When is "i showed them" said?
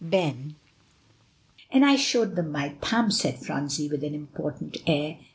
1.85-2.51